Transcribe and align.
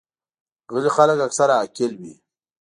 غلي 0.71 0.89
خلک 0.95 1.17
اکثره 1.27 1.53
عاقل 1.59 1.91
وي. 2.01 2.13